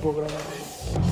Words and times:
puedo 0.00 0.16
grabar. 0.16 1.09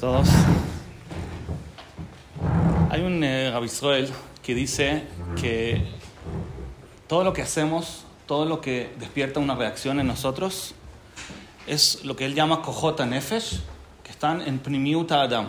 Todos. 0.00 0.28
Hay 2.90 3.02
un 3.02 3.22
eh, 3.24 3.52
que 4.42 4.54
dice 4.54 5.02
que 5.40 5.82
todo 7.08 7.24
lo 7.24 7.32
que 7.32 7.42
hacemos, 7.42 8.04
todo 8.26 8.44
lo 8.44 8.60
que 8.60 8.90
despierta 8.98 9.40
una 9.40 9.56
reacción 9.56 9.98
en 9.98 10.06
nosotros, 10.06 10.74
es 11.66 12.04
lo 12.04 12.16
que 12.16 12.24
él 12.24 12.34
llama 12.34 12.62
Kohota 12.62 13.06
Nefesh, 13.06 13.60
que 14.04 14.10
están 14.10 14.40
en 14.42 14.58
Primiuta 14.58 15.22
Adam. 15.22 15.48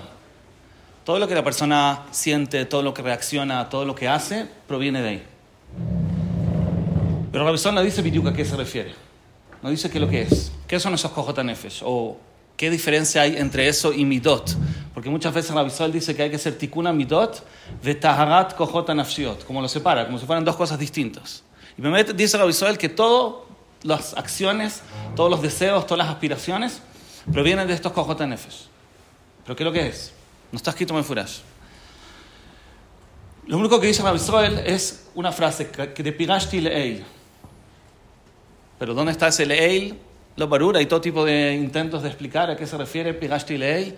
Todo 1.06 1.20
lo 1.20 1.28
que 1.28 1.36
la 1.36 1.44
persona 1.44 2.04
siente, 2.12 2.66
todo 2.66 2.82
lo 2.82 2.94
que 2.94 3.02
reacciona, 3.02 3.70
todo 3.70 3.86
lo 3.86 3.96
que 3.96 4.08
hace, 4.08 4.48
proviene 4.68 5.02
de 5.02 5.10
ahí. 5.10 5.24
Pero 7.32 7.54
Israel 7.54 7.76
no 7.76 7.82
dice 7.82 8.02
Bidyuk 8.02 8.28
a 8.28 8.34
qué 8.34 8.44
se 8.44 8.56
refiere. 8.56 8.94
No 9.62 9.70
dice 9.70 9.90
qué 9.90 9.98
es 9.98 10.02
lo 10.02 10.10
que 10.10 10.22
es. 10.24 10.52
¿Qué 10.68 10.80
son 10.80 10.94
esos 10.94 11.12
Kohota 11.12 11.44
Nefesh? 11.44 11.82
O 11.86 12.18
¿Qué 12.60 12.70
diferencia 12.70 13.22
hay 13.22 13.38
entre 13.38 13.70
eso 13.70 13.94
y 13.94 14.04
midot? 14.04 14.54
Porque 14.94 15.10
muchas 15.10 15.34
veces 15.34 15.56
visual 15.64 15.94
dice 15.94 16.14
que 16.14 16.24
hay 16.24 16.30
que 16.30 16.38
ser 16.38 16.58
tikuna 16.58 16.92
midot 16.92 17.42
de 17.82 17.96
taharat 17.96 18.54
kohota 18.54 18.94
nafshiot, 18.94 19.46
como 19.46 19.62
lo 19.62 19.70
separa, 19.70 20.06
como 20.06 20.20
si 20.20 20.26
fueran 20.26 20.44
dos 20.44 20.58
cosas 20.58 20.78
distintas. 20.78 21.42
Y 21.78 21.82
me 21.82 22.04
dice 22.04 22.46
visual 22.46 22.78
que 22.78 22.90
todas 22.90 23.46
las 23.84 24.14
acciones, 24.14 24.82
todos 25.16 25.32
los 25.32 25.42
deseos, 25.42 25.88
todas 25.88 26.00
las 26.00 26.10
aspiraciones 26.14 26.82
provienen 27.32 27.66
de 27.66 27.76
estos 27.76 27.94
kohota 27.94 28.28
nefesh. 28.28 28.68
¿Pero 29.46 29.56
qué 29.56 29.64
es 29.64 29.66
lo 29.66 29.72
que 29.72 29.88
es? 29.88 30.12
No 30.52 30.58
está 30.58 30.72
escrito 30.72 30.98
en 30.98 31.06
Furash. 31.06 31.38
Lo 33.48 33.58
único 33.58 33.80
que 33.80 33.88
dice 33.88 34.04
visual 34.12 34.62
es 34.66 35.08
una 35.16 35.32
frase, 35.32 35.70
que 35.70 36.04
de 36.04 36.12
pigashti 36.12 36.60
le'eil. 36.60 37.06
Pero 38.78 38.94
¿dónde 38.94 39.14
está 39.14 39.30
ese 39.30 39.46
le'eil? 39.46 40.09
Lo 40.40 40.48
barura 40.48 40.82
y 40.82 40.86
todo 40.86 41.02
tipo 41.02 41.26
de 41.26 41.54
intentos 41.54 42.02
de 42.02 42.08
explicar 42.08 42.50
a 42.50 42.56
qué 42.56 42.66
se 42.66 42.78
refiere 42.78 43.14
Pigashti 43.14 43.58
Lei. 43.58 43.94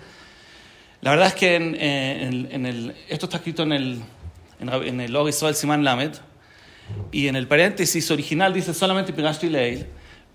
La 1.02 1.12
verdad 1.12 1.28
es 1.28 1.36
que 1.36 1.56
en, 1.56 1.76
en, 1.76 2.50
en 2.52 2.66
el, 2.66 2.96
esto 3.08 3.28
está 3.28 3.38
escrito 3.38 3.64
en 3.64 3.72
el, 3.72 4.02
en, 4.60 5.00
el 5.00 5.12
Log 5.12 5.30
Israel 5.30 5.56
Siman 5.56 5.84
Lamed, 5.84 6.14
y 7.12 7.28
en 7.28 7.36
el 7.36 7.48
paréntesis 7.48 8.10
original 8.12 8.54
dice 8.54 8.74
solamente 8.74 9.14
Pigashti 9.14 9.50
Lei, 9.50 9.86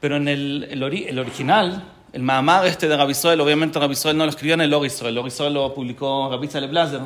pero 0.01 0.17
en 0.17 0.29
el, 0.29 0.69
el, 0.71 0.83
ori, 0.83 1.07
el 1.09 1.19
original, 1.19 1.85
el 2.13 2.23
Mahamar 2.23 2.67
este 2.67 2.89
de 2.89 2.97
Rabisrael, 2.97 3.41
obviamente 3.41 3.79
Rabisrael 3.79 4.17
no 4.17 4.25
lo 4.25 4.31
escribió 4.31 4.55
en 4.55 4.61
el 4.61 4.71
Log 4.71 4.87
Israel, 4.87 5.11
el 5.11 5.15
Log 5.17 5.27
Israel 5.27 5.55
lo 5.55 5.75
publicó 5.75 6.31
Rabbi 6.31 6.49
Leblazer. 6.49 7.01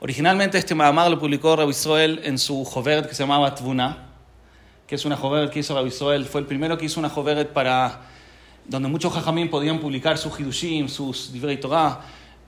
Originalmente 0.00 0.58
este 0.58 0.74
Mahamar 0.74 1.08
lo 1.08 1.20
publicó 1.20 1.54
Rabisrael 1.54 2.20
en 2.24 2.38
su 2.38 2.64
Joveret 2.64 3.08
que 3.08 3.14
se 3.14 3.22
llamaba 3.22 3.54
Tvuna, 3.54 4.08
que 4.88 4.96
es 4.96 5.04
una 5.04 5.16
Joveret 5.16 5.50
que 5.50 5.60
hizo 5.60 5.74
Rabisrael, 5.74 6.24
fue 6.26 6.40
el 6.40 6.46
primero 6.46 6.76
que 6.76 6.86
hizo 6.86 6.98
una 6.98 7.08
Joveret 7.08 7.52
para 7.52 8.13
donde 8.66 8.88
muchos 8.88 9.12
jajamín 9.12 9.50
podían 9.50 9.78
publicar 9.78 10.18
sus 10.18 10.38
hidushim, 10.38 10.88
sus 10.88 11.32
divrei 11.32 11.58
Torah. 11.58 12.00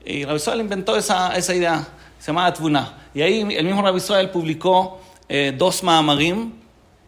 Y 0.03 0.23
Rabbi 0.23 0.37
Israel 0.37 0.61
inventó 0.61 0.95
esa, 0.95 1.35
esa 1.35 1.53
idea, 1.53 1.87
se 2.17 2.27
llamaba 2.27 2.53
Tvuna. 2.53 2.93
Y 3.13 3.21
ahí 3.21 3.41
el 3.41 3.65
mismo 3.65 3.81
Rabbi 3.81 3.97
Israel 3.97 4.29
publicó 4.29 5.01
eh, 5.27 5.53
dos 5.57 5.83
Maamarim 5.83 6.53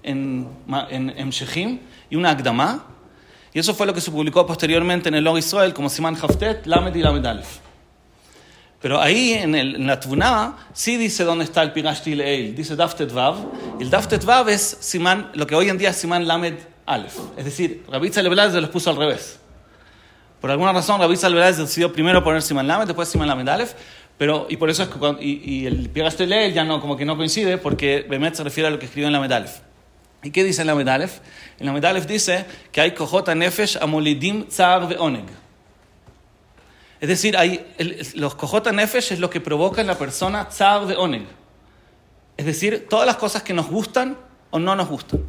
en, 0.04 0.48
en, 0.90 1.10
en 1.10 1.30
Shechim 1.30 1.80
y 2.10 2.16
una 2.16 2.32
Agdama. 2.32 2.86
Y 3.54 3.60
eso 3.60 3.74
fue 3.74 3.88
lo 3.88 3.94
que 3.94 4.02
se 4.02 4.12
publicó 4.12 4.46
posteriormente 4.46 5.10
en 5.10 5.16
el 5.16 5.24
Log 5.24 5.38
Israel 5.38 5.74
como 5.74 5.90
Siman 5.90 6.16
Haftet, 6.16 6.66
Lamed 6.68 6.96
y 6.96 7.02
Lamed 7.02 7.26
Aleph. 7.26 7.60
Pero 8.82 9.02
ahí 9.02 9.34
en, 9.34 9.56
el, 9.56 9.76
en 9.76 9.88
la 9.88 10.00
Tvuna 10.00 10.56
sí 10.74 10.96
dice 10.96 11.26
dónde 11.26 11.44
está 11.44 11.62
el 11.64 11.74
Pigashti 11.74 12.16
Leil, 12.16 12.56
dice 12.56 12.76
Daftet 12.76 13.12
Vav. 13.12 13.36
El 13.80 13.90
Daftet 13.90 14.24
Vav 14.24 14.48
es 14.48 14.78
Siman, 14.80 15.32
lo 15.34 15.46
que 15.46 15.56
hoy 15.56 15.68
en 15.68 15.78
día 15.78 15.90
es 15.90 15.98
Siman 15.98 16.26
Lamed 16.28 16.54
Aleph. 16.90 17.18
Es 17.38 17.46
decir, 17.46 17.86
Rabbi 17.90 18.10
Tzalebelaz 18.10 18.54
los 18.54 18.70
puso 18.70 18.90
al 18.90 18.98
revés. 18.98 19.40
Por 20.42 20.50
alguna 20.50 20.74
razón, 20.74 21.00
Rabbi 21.00 21.16
Tzalebelaz 21.16 21.58
decidió 21.58 21.94
primero 21.94 22.24
poner 22.24 22.42
Siman 22.42 22.68
Lamed, 22.68 22.88
después 22.88 23.08
Siman 23.08 23.28
Lamed 23.28 23.48
Aleph. 23.48 23.74
Pero, 24.18 24.48
y 24.50 24.58
por 24.58 24.70
eso 24.70 24.84
es 24.84 24.90
que 24.90 25.00
cuando, 25.00 25.22
y, 25.22 25.42
y 25.44 25.66
el 25.66 25.90
Pigashti 25.90 26.26
Leil 26.26 26.54
ya 26.54 26.66
no, 26.66 26.82
como 26.82 26.98
que 26.98 27.06
no 27.06 27.16
coincide, 27.16 27.58
porque 27.58 28.06
Bemet 28.10 28.36
se 28.36 28.44
refiere 28.44 28.68
a 28.68 28.72
lo 28.72 28.80
que 28.80 28.86
escribió 28.86 29.08
en 29.08 29.14
Lamed 29.14 29.32
Aleph. 29.32 29.60
¿Y 30.24 30.32
qué 30.32 30.44
dice 30.44 30.62
en 30.62 30.68
Lamed 30.68 30.88
Aleph? 30.88 31.20
En 31.60 31.68
Lamed 31.68 31.86
Aleph 31.86 32.06
dice 32.06 32.46
que 32.72 32.82
hay 32.82 32.94
Kohota 32.94 33.34
Nefesh 33.36 33.78
Amolidim 33.82 34.48
Tzar 34.48 34.90
Ve'oneg. 34.90 35.26
Es 37.00 37.08
decir, 37.08 37.38
hay, 37.38 37.66
los 38.16 38.36
Kohota 38.36 38.72
Nefesh 38.72 39.14
es 39.14 39.20
lo 39.20 39.30
que 39.30 39.40
provoca 39.40 39.80
en 39.80 39.88
la 39.88 39.98
persona 39.98 40.50
Tzar 40.50 40.86
Ve'oneg. 40.86 41.24
Es 42.36 42.46
decir, 42.46 42.88
todas 42.90 43.06
las 43.06 43.16
cosas 43.16 43.44
que 43.44 43.54
nos 43.54 43.68
gustan 43.68 44.18
o 44.52 44.60
no 44.60 44.76
nos 44.76 44.90
gustan. 44.90 45.22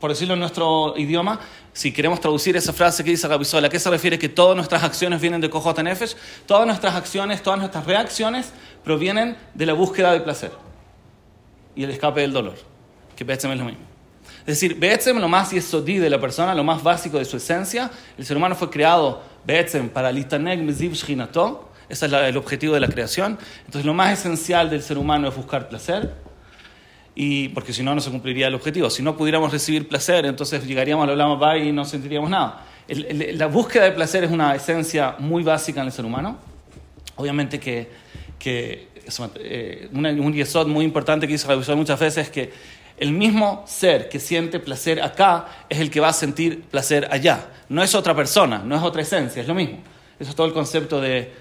Por 0.00 0.10
decirlo 0.10 0.34
en 0.34 0.40
nuestro 0.40 0.94
idioma, 0.96 1.40
si 1.72 1.92
queremos 1.92 2.20
traducir 2.20 2.56
esa 2.56 2.72
frase 2.72 3.02
que 3.02 3.10
dice 3.10 3.26
Rabisol, 3.28 3.64
¿a 3.64 3.68
qué 3.68 3.78
se 3.78 3.88
refiere 3.88 4.18
que 4.18 4.28
todas 4.28 4.54
nuestras 4.54 4.82
acciones 4.82 5.20
vienen 5.20 5.40
de 5.40 5.48
Kohota 5.48 5.82
Nefesh? 5.82 6.16
Todas 6.44 6.66
nuestras 6.66 6.94
acciones, 6.94 7.42
todas 7.42 7.58
nuestras 7.58 7.86
reacciones 7.86 8.52
provienen 8.84 9.36
de 9.54 9.66
la 9.66 9.72
búsqueda 9.72 10.12
del 10.12 10.22
placer 10.22 10.52
y 11.74 11.84
el 11.84 11.90
escape 11.90 12.20
del 12.22 12.32
dolor, 12.32 12.56
que 13.14 13.24
Be'etzem 13.24 13.52
es 13.52 13.58
lo 13.58 13.64
mismo. 13.64 13.84
Es 14.40 14.46
decir, 14.60 14.78
Be'etzem, 14.78 15.18
lo 15.18 15.28
más 15.28 15.50
yesodí 15.50 15.98
de 15.98 16.10
la 16.10 16.20
persona, 16.20 16.54
lo 16.54 16.64
más 16.64 16.82
básico 16.82 17.18
de 17.18 17.24
su 17.24 17.36
esencia, 17.36 17.90
el 18.18 18.24
ser 18.24 18.36
humano 18.36 18.54
fue 18.54 18.70
creado 18.70 19.22
Be'etzem 19.46 19.88
para 19.88 20.12
litaneg 20.12 20.60
meziv 20.62 20.92
shchinato, 20.92 21.70
ese 21.88 22.06
es 22.06 22.12
el 22.12 22.36
objetivo 22.36 22.74
de 22.74 22.80
la 22.80 22.88
creación. 22.88 23.38
Entonces, 23.60 23.84
lo 23.86 23.94
más 23.94 24.18
esencial 24.18 24.68
del 24.68 24.82
ser 24.82 24.98
humano 24.98 25.28
es 25.28 25.36
buscar 25.36 25.68
placer, 25.68 26.14
y 27.18 27.48
porque 27.48 27.72
si 27.72 27.82
no, 27.82 27.94
no 27.94 28.00
se 28.02 28.10
cumpliría 28.10 28.46
el 28.48 28.54
objetivo. 28.54 28.90
Si 28.90 29.02
no 29.02 29.16
pudiéramos 29.16 29.50
recibir 29.50 29.88
placer, 29.88 30.26
entonces 30.26 30.64
llegaríamos 30.66 31.04
al 31.04 31.10
Olama 31.10 31.36
Bay 31.36 31.70
y 31.70 31.72
no 31.72 31.86
sentiríamos 31.86 32.28
nada. 32.28 32.66
El, 32.86 33.22
el, 33.22 33.38
la 33.38 33.46
búsqueda 33.46 33.84
de 33.84 33.92
placer 33.92 34.22
es 34.22 34.30
una 34.30 34.54
esencia 34.54 35.16
muy 35.18 35.42
básica 35.42 35.80
en 35.80 35.86
el 35.86 35.92
ser 35.92 36.04
humano. 36.04 36.36
Obviamente 37.16 37.58
que, 37.58 37.90
que 38.38 38.88
eh, 39.36 39.88
una, 39.94 40.10
un 40.10 40.34
yesod 40.34 40.66
muy 40.66 40.84
importante 40.84 41.26
que 41.26 41.32
hizo 41.32 41.48
revisar 41.48 41.74
muchas 41.74 41.98
veces 41.98 42.26
es 42.26 42.30
que 42.30 42.52
el 42.98 43.12
mismo 43.12 43.64
ser 43.66 44.10
que 44.10 44.20
siente 44.20 44.60
placer 44.60 45.02
acá 45.02 45.46
es 45.70 45.80
el 45.80 45.90
que 45.90 46.00
va 46.00 46.08
a 46.08 46.12
sentir 46.12 46.64
placer 46.64 47.08
allá. 47.10 47.46
No 47.70 47.82
es 47.82 47.94
otra 47.94 48.14
persona, 48.14 48.58
no 48.58 48.76
es 48.76 48.82
otra 48.82 49.00
esencia, 49.00 49.40
es 49.40 49.48
lo 49.48 49.54
mismo. 49.54 49.78
Eso 50.20 50.30
es 50.30 50.36
todo 50.36 50.46
el 50.46 50.52
concepto 50.52 51.00
de, 51.00 51.32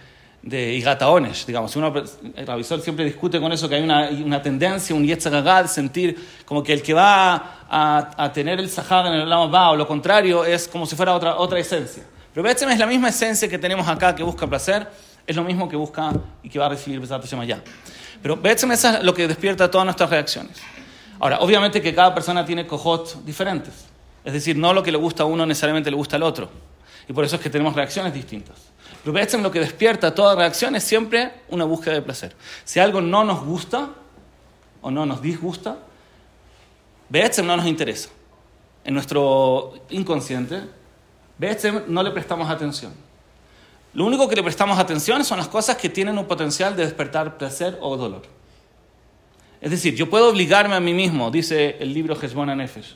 de 0.46 0.74
Igataones, 0.76 1.44
digamos. 1.48 1.76
Uno, 1.76 1.92
el 2.36 2.48
revisor 2.48 2.80
siempre 2.80 3.04
discute 3.04 3.42
con 3.42 3.52
eso 3.52 3.68
que 3.68 3.76
hay 3.76 3.84
una, 3.84 4.10
una 4.10 4.42
tendencia, 4.44 4.96
un 4.96 5.04
yetzagagá 5.04 5.64
de 5.64 5.68
sentir 5.68 6.16
como 6.46 6.62
que 6.62 6.72
el 6.72 6.84
que 6.84 6.94
va 6.94 7.66
a, 7.68 8.12
a 8.16 8.32
tener 8.32 8.60
el 8.60 8.70
sahar 8.70 9.08
en 9.08 9.14
el 9.14 9.28
lama 9.28 9.48
va 9.48 9.72
o 9.72 9.76
lo 9.76 9.88
contrario 9.88 10.46
es 10.46 10.68
como 10.68 10.86
si 10.86 10.96
fuera 10.96 11.16
otra, 11.16 11.38
otra 11.38 11.58
esencia. 11.58 12.04
Pero 12.32 12.44
Betzem 12.44 12.70
es 12.70 12.78
la 12.78 12.86
misma 12.86 13.10
esencia 13.10 13.50
que 13.50 13.58
tenemos 13.58 13.88
acá 13.88 14.14
que 14.14 14.22
busca 14.22 14.46
placer, 14.46 14.88
es 15.26 15.36
lo 15.36 15.44
mismo 15.44 15.68
que 15.68 15.76
busca 15.76 16.14
y 16.44 16.50
que 16.50 16.60
va 16.60 16.68
a 16.68 16.70
recibir 16.70 17.00
Besat 17.00 17.24
Hashem 17.24 17.40
allá. 17.40 17.64
Pero 18.22 18.38
Betzem 18.38 18.72
es 18.72 19.04
lo 19.04 19.16
que 19.16 19.28
despierta 19.28 19.72
todas 19.72 19.86
nuestras 19.86 20.12
reacciones. 20.12 20.62
Ahora, 21.20 21.40
obviamente 21.40 21.82
que 21.82 21.96
cada 21.96 22.14
persona 22.14 22.46
tiene 22.46 22.68
cojot 22.68 23.26
diferentes. 23.26 23.86
Es 24.24 24.34
decir, 24.34 24.56
no 24.58 24.74
lo 24.74 24.84
que 24.84 24.92
le 24.92 24.98
gusta 25.00 25.24
a 25.24 25.26
uno 25.26 25.44
necesariamente 25.46 25.90
le 25.90 25.98
gusta 25.98 26.18
al 26.18 26.24
otro. 26.24 26.52
Y 27.08 27.14
por 27.14 27.26
eso 27.26 27.38
es 27.38 27.42
que 27.42 27.50
tenemos 27.50 27.74
reacciones 27.74 28.14
distintas. 28.14 28.75
Lo 29.06 29.52
que 29.52 29.60
despierta 29.60 30.16
toda 30.16 30.36
reacción 30.36 30.76
es 30.76 30.84
siempre 30.84 31.32
una 31.50 31.64
búsqueda 31.64 31.94
de 31.94 32.02
placer. 32.02 32.36
Si 32.64 32.80
algo 32.80 33.02
no 33.02 33.24
nos 33.24 33.46
gusta 33.46 33.90
o 34.82 34.90
no 34.90 35.06
nos 35.06 35.22
disgusta, 35.22 35.78
Betzem 37.08 37.46
no 37.46 37.56
nos 37.56 37.68
interesa. 37.68 38.10
En 38.84 38.96
nuestro 38.96 39.76
inconsciente, 39.92 40.64
Betzem 41.38 41.84
no 41.88 42.02
le 42.02 42.10
prestamos 42.10 42.50
atención. 42.50 42.94
Lo 43.94 44.06
único 44.06 44.28
que 44.28 44.36
le 44.36 44.42
prestamos 44.42 44.80
atención 44.80 45.24
son 45.24 45.38
las 45.38 45.48
cosas 45.48 45.78
que 45.78 45.88
tienen 45.88 46.18
un 46.18 46.26
potencial 46.26 46.76
de 46.76 46.84
despertar 46.84 47.38
placer 47.38 47.78
o 47.82 47.96
dolor. 47.98 48.24
Es 49.62 49.70
decir, 49.70 49.96
yo 49.96 50.10
puedo 50.10 50.30
obligarme 50.30 50.76
a 50.76 50.80
mí 50.80 50.96
mismo, 50.96 51.30
dice 51.30 51.78
el 51.80 51.94
libro 51.94 52.20
Hezbollah 52.20 52.56
Nefesh. 52.56 52.96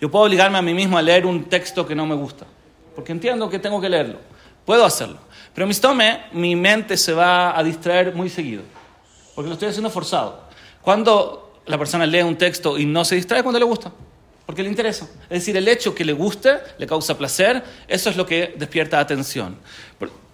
Yo 0.00 0.10
puedo 0.10 0.24
obligarme 0.24 0.56
a 0.56 0.62
mí 0.62 0.72
mismo 0.72 0.96
a 0.96 1.02
leer 1.02 1.26
un 1.26 1.44
texto 1.44 1.86
que 1.86 1.94
no 1.94 2.06
me 2.06 2.14
gusta, 2.14 2.46
porque 2.94 3.12
entiendo 3.12 3.50
que 3.50 3.58
tengo 3.58 3.82
que 3.82 3.90
leerlo. 3.90 4.18
Puedo 4.64 4.84
hacerlo. 4.84 5.18
Pero 5.54 5.66
mi 5.66 5.74
tome, 5.74 6.24
mi 6.32 6.54
mente 6.56 6.96
se 6.96 7.12
va 7.12 7.58
a 7.58 7.62
distraer 7.62 8.14
muy 8.14 8.28
seguido, 8.28 8.62
porque 9.34 9.48
lo 9.48 9.54
estoy 9.54 9.68
haciendo 9.68 9.90
forzado. 9.90 10.40
Cuando 10.80 11.60
la 11.66 11.78
persona 11.78 12.06
lee 12.06 12.22
un 12.22 12.36
texto 12.36 12.78
y 12.78 12.86
no 12.86 13.04
se 13.04 13.16
distrae, 13.16 13.42
cuando 13.42 13.58
le 13.58 13.64
gusta. 13.64 13.92
Porque 14.46 14.62
le 14.62 14.68
interesa. 14.68 15.08
Es 15.24 15.40
decir, 15.40 15.56
el 15.56 15.68
hecho 15.68 15.94
que 15.94 16.04
le 16.04 16.12
guste, 16.12 16.58
le 16.78 16.86
causa 16.86 17.16
placer, 17.16 17.62
eso 17.86 18.10
es 18.10 18.16
lo 18.16 18.26
que 18.26 18.54
despierta 18.56 18.98
atención. 18.98 19.56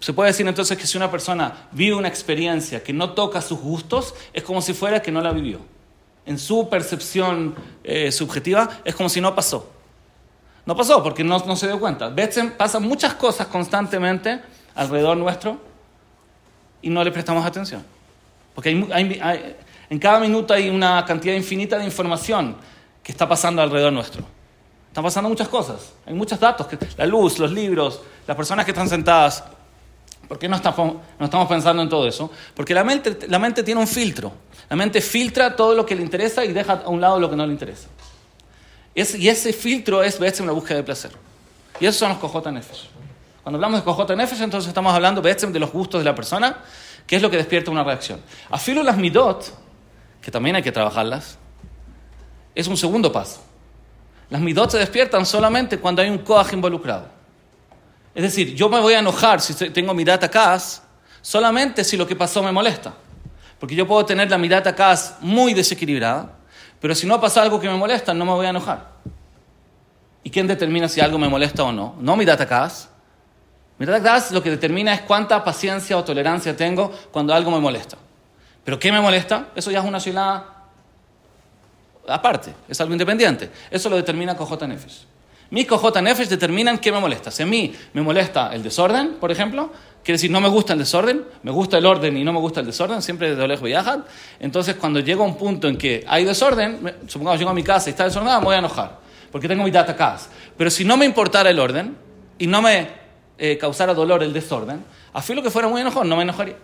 Se 0.01 0.13
puede 0.13 0.31
decir 0.31 0.47
entonces 0.47 0.79
que 0.79 0.87
si 0.87 0.97
una 0.97 1.11
persona 1.11 1.69
vive 1.73 1.95
una 1.95 2.09
experiencia 2.09 2.83
que 2.83 2.93
no 2.93 3.11
toca 3.11 3.43
sus 3.43 3.59
gustos, 3.59 4.15
es 4.33 4.43
como 4.43 4.63
si 4.63 4.73
fuera 4.73 5.03
que 5.03 5.13
no 5.13 5.21
la 5.21 5.33
vivió. 5.33 5.61
En 6.25 6.39
su 6.39 6.69
percepción 6.69 7.55
eh, 7.85 8.11
subjetiva, 8.11 8.81
es 8.85 8.95
como 8.95 9.09
si 9.09 9.21
no 9.21 9.35
pasó. 9.35 9.71
No 10.67 10.77
pasó 10.77 11.03
porque 11.03 11.25
no, 11.25 11.39
no 11.39 11.57
se 11.57 11.69
dio 11.69 11.79
cuenta. 11.81 12.13
Pasan 12.57 12.83
muchas 12.83 13.15
cosas 13.15 13.47
constantemente 13.47 14.43
alrededor 14.75 15.17
nuestro 15.17 15.59
y 16.83 16.91
no 16.91 17.03
le 17.03 17.13
prestamos 17.13 17.47
atención. 17.47 17.85
Porque 18.55 18.71
en 18.71 19.99
cada 19.99 20.19
minuto 20.19 20.53
hay 20.53 20.69
una 20.69 21.05
cantidad 21.05 21.35
infinita 21.35 21.79
de 21.79 21.85
información 21.85 22.57
que 23.03 23.13
está 23.13 23.29
pasando 23.29 23.63
alrededor 23.63 23.93
nuestro. 23.93 24.25
Están 24.89 25.05
pasando 25.05 25.29
muchas 25.29 25.49
cosas, 25.49 25.93
hay 26.07 26.15
muchos 26.15 26.41
datos, 26.41 26.67
la 26.97 27.05
luz, 27.05 27.39
los 27.39 27.53
libros, 27.53 28.01
las 28.27 28.37
personas 28.37 28.65
que 28.65 28.71
están 28.71 28.89
sentadas. 28.89 29.45
¿Por 30.27 30.39
qué 30.39 30.49
no 30.49 30.57
estamos, 30.57 31.49
pensando 31.49 31.83
en 31.83 31.89
todo 31.89 32.09
eso? 32.09 32.31
Porque 32.55 32.75
la 32.75 32.83
mente 32.83 33.63
tiene 33.63 33.81
un 33.81 33.87
filtro. 33.87 34.33
La 34.69 34.75
mente 34.75 35.01
filtra 35.01 35.55
todo 35.55 35.75
lo 35.75 35.87
que 35.87 35.95
le 35.95 36.03
interesa 36.03 36.45
y 36.45 36.53
deja 36.53 36.83
a 36.85 36.89
un 36.89 37.01
lado 37.01 37.21
lo 37.21 37.31
que 37.31 37.37
no 37.37 37.47
le 37.47 37.53
interesa. 37.53 37.89
Y 38.97 39.29
ese 39.29 39.53
filtro 39.53 40.03
es 40.03 40.19
veces 40.19 40.41
una 40.41 40.53
búsqueda 40.53 40.79
de 40.79 40.83
placer. 40.83 41.13
Y 41.79 41.87
esos 41.87 41.99
son 41.99 42.09
los 42.09 42.19
cojota 42.19 42.51
nefesh. 42.51 42.89
Cuando 43.43 43.59
hablamos 43.59 43.81
de 43.81 43.85
cojota 43.85 44.17
nefesh, 44.17 44.41
entonces 44.41 44.69
estamos 44.69 44.93
hablando 44.95 45.21
de 45.21 45.61
los 45.61 45.71
gustos 45.71 46.01
de 46.01 46.05
la 46.05 46.15
persona, 46.15 46.59
que 47.07 47.17
es 47.17 47.23
lo 47.23 47.31
que 47.31 47.37
despierta 47.37 47.71
una 47.71 47.85
reacción. 47.85 48.21
Afilo 48.51 48.83
las 48.83 48.97
midot, 48.97 49.53
que 50.21 50.31
también 50.31 50.57
hay 50.57 50.63
que 50.63 50.73
trabajarlas, 50.73 51.39
es 52.55 52.67
un 52.67 52.77
segundo 52.77 53.13
paso. 53.13 53.43
Las 54.31 54.41
midot 54.41 54.71
se 54.71 54.79
despiertan 54.79 55.27
solamente 55.27 55.79
cuando 55.79 56.03
hay 56.03 56.09
un 56.09 56.19
coaj 56.19 56.55
involucrado. 56.55 57.09
Es 58.15 58.23
decir, 58.23 58.55
yo 58.55 58.71
me 58.71 58.81
voy 58.81 58.95
a 58.95 59.01
enojar 59.01 59.43
si 59.43 59.55
tengo 59.71 59.93
mirata 59.93 60.31
kas 60.31 60.83
solamente 61.21 61.85
si 61.85 61.99
lo 61.99 62.07
que 62.07 62.17
pasó 62.17 62.43
me 62.43 62.51
molesta. 62.51 62.95
Porque 63.61 63.75
yo 63.75 63.87
puedo 63.87 64.07
tener 64.07 64.31
la 64.31 64.39
mirata 64.39 64.75
kas 64.75 65.17
muy 65.21 65.53
desequilibrada, 65.53 66.36
pero 66.81 66.95
si 66.95 67.07
no 67.07 67.21
pasa 67.21 67.43
algo 67.43 67.61
que 67.61 67.69
me 67.69 67.77
molesta, 67.77 68.13
no 68.15 68.25
me 68.25 68.33
voy 68.33 68.47
a 68.47 68.51
enojar. 68.51 68.89
¿Y 70.23 70.31
quién 70.31 70.47
determina 70.47 70.89
si 70.89 71.01
algo 71.01 71.19
me 71.19 71.29
molesta 71.29 71.63
o 71.63 71.73
no? 71.73 71.95
No 72.01 72.17
mirata 72.17 72.47
kas. 72.47 72.89
Mirata 73.79 74.03
kas 74.03 74.33
lo 74.33 74.43
que 74.43 74.51
determina 74.51 74.93
es 74.93 75.03
cuánta 75.03 75.43
paciencia 75.45 75.97
o 75.97 76.05
tolerancia 76.05 76.57
tengo 76.57 76.91
cuando 77.13 77.35
algo 77.35 77.51
me 77.51 77.61
molesta. 77.61 77.97
¿Pero 78.65 78.79
qué 78.79 78.91
me 78.91 79.01
molesta? 79.01 79.49
Eso 79.55 79.71
ya 79.71 79.79
es 79.79 79.85
una 79.85 79.99
shilá 79.99 80.57
aparte, 82.09 82.53
es 82.69 82.81
algo 82.81 82.93
independiente. 82.93 83.51
Eso 83.71 83.89
lo 83.89 83.97
determina 83.97 84.37
Cojota 84.37 84.67
Nefesh. 84.67 85.05
Mis 85.51 85.67
Cojota 85.67 86.03
Nefesh 86.03 86.29
determinan 86.29 86.79
qué 86.79 86.91
me 86.91 87.01
molesta. 87.01 87.31
Si 87.31 87.43
a 87.43 87.47
mí 87.47 87.75
me 87.93 88.03
molesta 88.03 88.53
el 88.53 88.63
desorden, 88.63 89.15
por 89.15 89.31
ejemplo, 89.31 89.71
quiere 90.07 90.19
decir 90.19 90.31
no 90.31 90.41
me 90.41 90.49
gusta 90.49 90.73
el 90.73 90.79
desorden, 90.79 91.25
me 91.43 91.51
gusta 91.51 91.79
el 91.79 91.85
orden 91.85 92.17
y 92.17 92.23
no 92.23 92.33
me 92.33 92.39
gusta 92.39 92.61
el 92.61 92.67
desorden, 92.67 93.03
siempre 93.03 93.35
de 93.35 93.49
lejos 93.49 93.65
viajan. 93.65 94.05
Entonces, 94.39 94.77
cuando 94.77 95.01
llego 95.01 95.25
a 95.25 95.27
un 95.27 95.37
punto 95.37 95.67
en 95.67 95.77
que 95.77 96.05
hay 96.07 96.25
desorden, 96.25 96.95
supongamos 97.09 97.41
llego 97.41 97.51
a 97.51 97.55
mi 97.55 97.65
casa 97.65 97.91
y 97.91 97.91
está 97.91 98.05
desordenada, 98.05 98.39
me 98.39 98.45
voy 98.45 98.55
a 98.55 98.61
enojar, 98.61 99.01
porque 99.33 99.49
tengo 99.49 99.65
mi 99.65 99.73
data 99.73 99.97
casa. 99.97 100.31
Pero 100.57 100.71
si 100.71 100.85
no 100.85 100.97
me 100.97 101.07
importara 101.07 101.51
el 101.51 101.59
orden 101.59 101.97
y 102.39 102.47
no 102.47 102.63
me 102.63 102.87
eh, 103.37 103.59
causara 103.59 103.95
dolor 103.95 104.23
el 104.23 104.33
desorden, 104.33 104.85
a 105.13 105.35
lo 105.35 105.43
que 105.43 105.51
fuera 105.51 105.67
muy 105.67 105.81
enojón, 105.81 106.09
no 106.09 106.15
me 106.15 106.23
enojaría. 106.23 106.55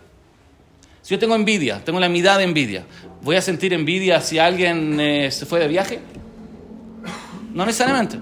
Si 1.01 1.13
yo 1.13 1.19
tengo 1.19 1.35
envidia, 1.35 1.83
tengo 1.83 1.99
la 1.99 2.07
mitad 2.07 2.37
de 2.37 2.45
envidia, 2.45 2.85
¿voy 3.23 3.35
a 3.35 3.41
sentir 3.41 3.73
envidia 3.73 4.21
si 4.21 4.39
alguien 4.39 4.97
eh, 5.01 5.29
se 5.31 5.45
fue 5.45 5.59
de 5.59 5.67
viaje? 5.67 5.99
No 7.53 7.65
necesariamente. 7.65 8.19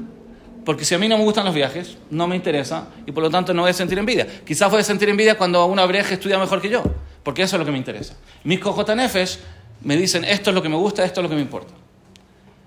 Porque 0.65 0.85
si 0.85 0.93
a 0.93 0.99
mí 0.99 1.07
no 1.07 1.17
me 1.17 1.23
gustan 1.23 1.45
los 1.45 1.55
viajes, 1.55 1.97
no 2.09 2.27
me 2.27 2.35
interesa 2.35 2.87
y 3.05 3.11
por 3.11 3.23
lo 3.23 3.29
tanto 3.29 3.53
no 3.53 3.63
voy 3.63 3.71
a 3.71 3.73
sentir 3.73 3.97
envidia. 3.97 4.27
Quizás 4.45 4.69
voy 4.69 4.81
a 4.81 4.83
sentir 4.83 5.09
envidia 5.09 5.37
cuando 5.37 5.65
una 5.65 5.85
breja 5.85 6.13
estudia 6.13 6.37
mejor 6.37 6.61
que 6.61 6.69
yo, 6.69 6.83
porque 7.23 7.41
eso 7.41 7.55
es 7.55 7.59
lo 7.59 7.65
que 7.65 7.71
me 7.71 7.77
interesa. 7.77 8.15
Mis 8.43 8.59
cojotanefes 8.59 9.39
me 9.81 9.97
dicen 9.97 10.23
esto 10.23 10.51
es 10.51 10.55
lo 10.55 10.61
que 10.61 10.69
me 10.69 10.75
gusta, 10.75 11.03
esto 11.03 11.21
es 11.21 11.23
lo 11.23 11.29
que 11.29 11.35
me 11.35 11.41
importa. 11.41 11.73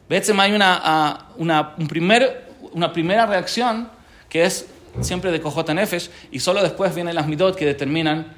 ¿Ves? 0.08 0.30
Hay 0.30 0.52
una, 0.52 1.28
una, 1.36 1.74
un 1.78 1.88
una 2.72 2.92
primera 2.92 3.26
reacción 3.26 3.88
que 4.28 4.44
es 4.44 4.66
siempre 5.00 5.30
de 5.30 5.40
cojotanefes 5.40 6.10
y 6.30 6.40
solo 6.40 6.62
después 6.62 6.94
vienen 6.94 7.14
las 7.14 7.26
midot 7.26 7.56
que 7.56 7.64
determinan 7.64 8.34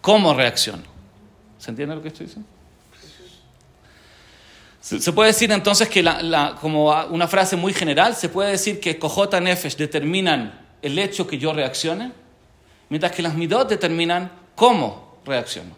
cómo 0.00 0.34
reacciono. 0.34 0.84
¿Se 1.58 1.70
entiende 1.70 1.94
lo 1.96 2.02
que 2.02 2.08
estoy 2.08 2.26
diciendo? 2.26 2.48
Se 4.88 5.12
puede 5.12 5.28
decir 5.28 5.52
entonces 5.52 5.86
que, 5.90 6.02
como 6.62 6.88
una 7.10 7.28
frase 7.28 7.56
muy 7.56 7.74
general, 7.74 8.16
se 8.16 8.30
puede 8.30 8.52
decir 8.52 8.80
que 8.80 8.98
Cojota 8.98 9.38
Nefesh 9.38 9.76
determinan 9.76 10.66
el 10.80 10.98
hecho 10.98 11.26
que 11.26 11.36
yo 11.36 11.52
reaccione, 11.52 12.10
mientras 12.88 13.12
que 13.12 13.20
las 13.20 13.34
midot 13.34 13.68
determinan 13.68 14.32
cómo 14.54 15.18
reacciono. 15.26 15.76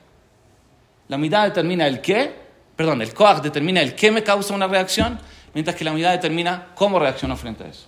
La 1.08 1.18
midad 1.18 1.46
determina 1.46 1.88
el 1.88 2.00
qué, 2.00 2.32
perdón, 2.76 3.02
el 3.02 3.12
Koach 3.12 3.42
determina 3.42 3.80
el 3.80 3.96
qué 3.96 4.12
me 4.12 4.22
causa 4.22 4.54
una 4.54 4.68
reacción, 4.68 5.18
mientras 5.54 5.74
que 5.74 5.84
la 5.84 5.92
midad 5.92 6.12
determina 6.12 6.68
cómo 6.76 7.00
reacciono 7.00 7.36
frente 7.36 7.64
a 7.64 7.66
eso. 7.66 7.86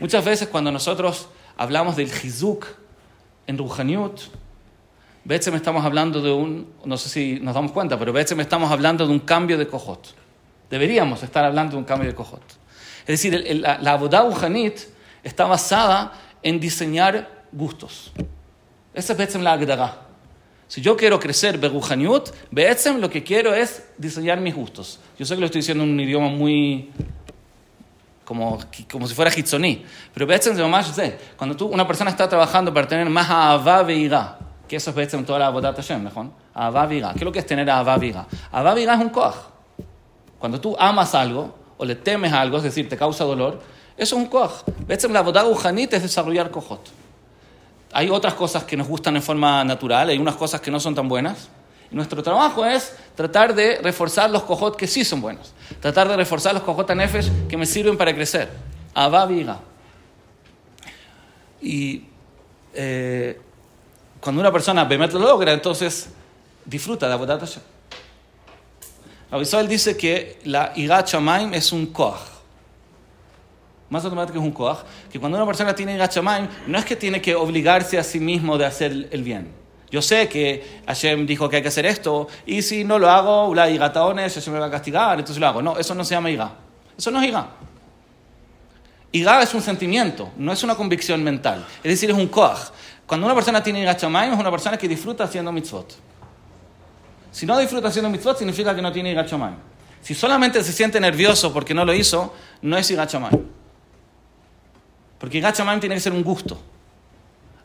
Muchas 0.00 0.24
veces 0.24 0.48
cuando 0.48 0.72
nosotros 0.72 1.28
hablamos 1.56 1.94
del 1.94 2.10
Hizuk 2.10 2.66
en 3.46 3.56
Ruhaniut, 3.56 4.20
me 5.24 5.56
estamos 5.56 5.84
hablando 5.84 6.20
de 6.20 6.30
un, 6.30 6.72
no 6.84 6.96
sé 6.96 7.08
si 7.08 7.40
nos 7.40 7.54
damos 7.54 7.72
cuenta, 7.72 7.98
pero 7.98 8.12
me 8.12 8.42
estamos 8.42 8.70
hablando 8.70 9.06
de 9.06 9.12
un 9.12 9.20
cambio 9.20 9.58
de 9.58 9.66
cojot. 9.66 10.14
Deberíamos 10.70 11.22
estar 11.22 11.44
hablando 11.44 11.72
de 11.72 11.78
un 11.78 11.84
cambio 11.84 12.08
de 12.08 12.14
cojot. 12.14 12.42
Es 13.00 13.22
decir, 13.22 13.60
la, 13.60 13.78
la 13.78 13.92
Abodá 13.92 14.28
está 15.22 15.44
basada 15.44 16.12
en 16.42 16.60
diseñar 16.60 17.46
gustos. 17.52 18.12
Esa 18.94 19.12
es 19.12 19.34
la 19.36 19.52
Agdara. 19.52 20.08
Si 20.66 20.82
yo 20.82 20.96
quiero 20.96 21.18
crecer 21.18 21.56
Beruhaniut, 21.56 22.28
Be'etzem 22.50 23.00
lo 23.00 23.08
que 23.08 23.22
quiero 23.24 23.54
es 23.54 23.84
diseñar 23.96 24.38
mis 24.40 24.54
gustos. 24.54 25.00
Yo 25.18 25.24
sé 25.24 25.34
que 25.34 25.40
lo 25.40 25.46
estoy 25.46 25.60
diciendo 25.60 25.84
en 25.84 25.90
un 25.90 26.00
idioma 26.00 26.28
muy. 26.28 26.90
como, 28.24 28.58
como 28.90 29.08
si 29.08 29.14
fuera 29.14 29.30
hitzoní. 29.34 29.84
Pero 30.12 30.26
Be'etzem 30.26 30.54
de 30.54 30.64
más 30.66 30.92
Cuando 31.36 31.56
tú, 31.56 31.66
una 31.66 31.86
persona 31.86 32.10
está 32.10 32.28
trabajando 32.28 32.72
para 32.74 32.86
tener 32.86 33.08
más 33.08 33.30
Avá 33.30 33.82
Veirá, 33.82 34.37
que 34.68 34.76
eso 34.76 34.92
es 34.96 35.14
en 35.14 35.24
toda 35.24 35.38
la 35.38 35.46
Abodat 35.46 35.76
Hashem, 35.76 36.04
¿mejor? 36.04 36.26
Avaviga. 36.54 37.12
¿Qué 37.12 37.20
es 37.20 37.24
lo 37.24 37.32
que 37.32 37.38
es 37.38 37.46
tener 37.46 37.68
Avaviga? 37.70 38.26
Avaviga 38.52 38.94
es 38.94 39.00
un 39.00 39.08
koach. 39.08 39.34
Cuando 40.38 40.60
tú 40.60 40.76
amas 40.78 41.14
algo 41.14 41.54
o 41.76 41.84
le 41.84 41.96
temes 41.96 42.32
algo, 42.32 42.58
es 42.58 42.62
decir, 42.62 42.88
te 42.88 42.96
causa 42.96 43.24
dolor, 43.24 43.60
eso 43.96 44.16
es 44.16 44.22
un 44.22 44.28
koach. 44.28 44.62
en 44.88 45.12
la 45.12 45.20
Abodat 45.20 45.46
Ujanit 45.46 45.94
es 45.94 46.02
desarrollar 46.02 46.50
kojot. 46.50 46.88
Hay 47.92 48.10
otras 48.10 48.34
cosas 48.34 48.64
que 48.64 48.76
nos 48.76 48.86
gustan 48.86 49.16
en 49.16 49.22
forma 49.22 49.64
natural, 49.64 50.10
hay 50.10 50.18
unas 50.18 50.36
cosas 50.36 50.60
que 50.60 50.70
no 50.70 50.78
son 50.78 50.94
tan 50.94 51.08
buenas. 51.08 51.48
Y 51.90 51.96
nuestro 51.96 52.22
trabajo 52.22 52.64
es 52.66 52.94
tratar 53.16 53.54
de 53.54 53.78
reforzar 53.82 54.30
los 54.30 54.42
kojot 54.42 54.76
que 54.76 54.86
sí 54.86 55.04
son 55.04 55.22
buenos. 55.22 55.54
Tratar 55.80 56.06
de 56.08 56.16
reforzar 56.16 56.52
los 56.52 56.62
kojot 56.62 56.90
anefesh 56.90 57.30
que 57.48 57.56
me 57.56 57.64
sirven 57.64 57.96
para 57.96 58.14
crecer. 58.14 58.50
Avaviga. 58.94 59.58
Y 61.60 62.04
eh, 62.74 63.40
cuando 64.20 64.40
una 64.40 64.52
persona 64.52 64.84
Bemet 64.84 65.12
lo 65.12 65.20
logra, 65.20 65.52
entonces 65.52 66.10
disfruta 66.64 67.06
de 67.08 67.14
Abodat 67.14 67.40
Hashem. 67.40 67.62
Rabbi 69.30 69.68
dice 69.68 69.96
que 69.96 70.38
la 70.44 70.72
Igat 70.74 71.08
Shamaim 71.08 71.52
es 71.54 71.72
un 71.72 71.86
koach. 71.86 72.18
Más 73.90 74.04
automático 74.04 74.38
es 74.38 74.44
un 74.44 74.52
koach. 74.52 74.78
Que 75.10 75.20
cuando 75.20 75.36
una 75.36 75.46
persona 75.46 75.74
tiene 75.74 75.94
Igat 75.94 76.14
Shamaim, 76.14 76.48
no 76.66 76.78
es 76.78 76.84
que 76.84 76.96
tiene 76.96 77.20
que 77.20 77.34
obligarse 77.34 77.98
a 77.98 78.04
sí 78.04 78.20
mismo 78.20 78.56
de 78.56 78.66
hacer 78.66 79.08
el 79.10 79.22
bien. 79.22 79.52
Yo 79.90 80.02
sé 80.02 80.28
que 80.28 80.82
Hashem 80.86 81.26
dijo 81.26 81.48
que 81.48 81.56
hay 81.56 81.62
que 81.62 81.68
hacer 81.68 81.86
esto, 81.86 82.28
y 82.44 82.60
si 82.60 82.84
no 82.84 82.98
lo 82.98 83.10
hago, 83.10 83.54
la 83.54 83.70
Igataones, 83.70 84.34
Hashem 84.34 84.52
me 84.52 84.60
va 84.60 84.66
a 84.66 84.70
castigar, 84.70 85.18
entonces 85.18 85.40
lo 85.40 85.46
hago. 85.46 85.62
No, 85.62 85.78
eso 85.78 85.94
no 85.94 86.04
se 86.04 86.14
llama 86.14 86.30
Igat. 86.30 86.52
Eso 86.96 87.10
no 87.10 87.20
es 87.22 87.28
Igat. 87.28 87.46
Igat 89.12 89.42
es 89.42 89.54
un 89.54 89.62
sentimiento, 89.62 90.30
no 90.36 90.52
es 90.52 90.62
una 90.62 90.74
convicción 90.74 91.22
mental. 91.24 91.66
Es 91.82 91.92
decir, 91.92 92.10
es 92.10 92.16
un 92.16 92.28
koach. 92.28 92.70
Cuando 93.08 93.26
una 93.26 93.34
persona 93.34 93.62
tiene 93.62 93.80
Igachamayim 93.80 94.34
es 94.34 94.38
una 94.38 94.50
persona 94.50 94.76
que 94.76 94.86
disfruta 94.86 95.24
haciendo 95.24 95.50
mitzvot. 95.50 95.94
Si 97.32 97.46
no 97.46 97.56
disfruta 97.56 97.88
haciendo 97.88 98.10
mitzvot, 98.10 98.36
significa 98.36 98.76
que 98.76 98.82
no 98.82 98.92
tiene 98.92 99.12
Igachamayim. 99.12 99.56
Si 100.02 100.14
solamente 100.14 100.62
se 100.62 100.74
siente 100.74 101.00
nervioso 101.00 101.50
porque 101.50 101.72
no 101.72 101.86
lo 101.86 101.94
hizo, 101.94 102.34
no 102.60 102.76
es 102.76 102.90
Igachamayim. 102.90 103.46
Porque 105.18 105.38
Igachamayim 105.38 105.80
tiene 105.80 105.94
que 105.94 106.02
ser 106.02 106.12
un 106.12 106.22
gusto. 106.22 106.60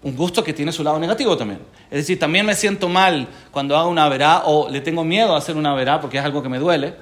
Un 0.04 0.16
gusto 0.16 0.42
que 0.46 0.54
tiene 0.54 0.72
su 0.72 0.82
lado 0.82 0.98
negativo 0.98 1.36
también. 1.36 1.60
Es 1.92 1.98
decir, 1.98 2.18
también 2.18 2.46
me 2.46 2.56
siento 2.56 2.88
mal 2.88 3.28
cuando 3.52 3.76
hago 3.76 3.90
una 3.90 4.08
verá 4.08 4.44
o 4.46 4.70
le 4.70 4.80
tengo 4.80 5.04
miedo 5.04 5.36
a 5.36 5.40
hacer 5.40 5.58
una 5.58 5.76
verá 5.76 6.00
porque 6.00 6.20
es 6.20 6.24
algo 6.24 6.42
que 6.42 6.48
me 6.48 6.58
duele. 6.58 6.96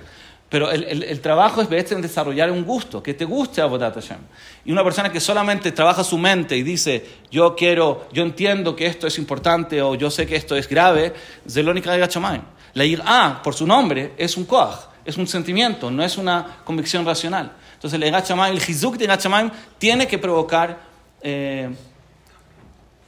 Pero 0.52 0.70
el, 0.70 1.04
el, 1.04 1.22
trabajo 1.22 1.62
es 1.62 1.92
en 1.94 2.02
desarrollar 2.02 2.52
un 2.52 2.66
gusto, 2.66 3.02
que 3.02 3.14
te 3.14 3.24
guste 3.24 3.62
Abodat 3.62 3.94
Hashem. 3.94 4.18
Y 4.66 4.74
una 4.74 4.84
persona 4.84 5.10
que 5.10 5.22
solamente 5.22 5.72
trabaja 5.72 6.04
su 6.04 6.18
mente 6.18 6.58
y 6.58 6.62
dice, 6.62 7.06
yo 7.32 7.56
quiero, 7.56 8.10
yo 8.12 8.22
entiendo 8.22 8.76
que 8.76 8.86
esto 8.86 9.08
es 9.08 9.18
importante 9.18 9.82
o 9.82 9.96
yo 9.96 10.12
sé 10.12 10.28
que 10.28 10.36
esto 10.36 10.58
es 10.58 10.68
grave, 10.68 11.14
Zelónica 11.48 11.94
de 11.94 12.00
Gachamayim. 12.00 12.42
La 12.74 12.84
IRA, 12.84 13.40
por 13.42 13.54
su 13.54 13.66
nombre, 13.66 14.12
es 14.18 14.36
un 14.36 14.44
koach, 14.44 14.76
es 15.06 15.16
un 15.16 15.26
sentimiento, 15.26 15.90
no 15.90 16.04
es 16.04 16.18
una 16.18 16.58
convicción 16.66 17.06
racional. 17.06 17.54
Entonces 17.76 17.96
el 17.96 18.04
Egachamaim, 18.04 18.54
el 18.54 18.62
Hizuk 18.62 18.98
de 18.98 19.06
Egachamaim 19.06 19.50
tiene 19.78 20.06
que 20.06 20.18
provocar 20.18 20.82
eh, 21.22 21.74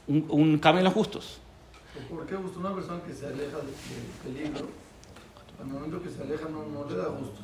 un, 0.08 0.24
un, 0.30 0.58
cambio 0.58 0.78
en 0.78 0.84
los 0.84 0.94
gustos. 0.94 1.40
¿Por 2.08 2.26
qué 2.26 2.36
gusto 2.36 2.58
una 2.58 2.74
persona 2.74 3.02
que 3.06 3.12
se 3.12 3.26
aleja 3.26 3.58
del 3.58 4.34
peligro? 4.34 4.83
Al 5.64 5.70
momento 5.70 6.02
que 6.02 6.10
se 6.10 6.20
aleja 6.22 6.46
no, 6.50 6.66
no 6.66 6.88
le 6.88 6.96
da 6.96 7.06
gusto. 7.06 7.40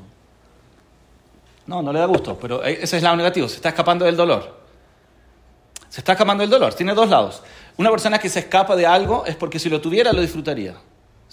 No, 1.67 1.83
no 1.83 1.93
le 1.93 2.01
da 2.01 2.07
gusto, 2.07 2.39
pero 2.39 2.63
ese 2.63 2.83
es 2.83 2.93
el 2.95 3.05
lado 3.05 3.17
negativo, 3.17 3.49
se 3.49 3.57
está 3.57 3.71
escapando 3.71 4.05
del 4.05 4.17
dolor. 4.17 4.61
Se 5.89 6.01
está 6.01 6.13
escapando 6.13 6.43
del 6.43 6.51
dolor, 6.51 6.75
tiene 6.75 6.93
dos 6.95 7.09
lados. 7.09 7.43
Una 7.79 7.91
persona 7.91 8.19
que 8.19 8.29
se 8.29 8.41
escapa 8.41 8.77
de 8.77 8.87
algo 8.87 9.25
es 9.25 9.37
porque 9.37 9.59
si 9.59 9.71
lo 9.71 9.81
tuviera 9.81 10.13
lo 10.13 10.21
disfrutaría. 10.21 10.75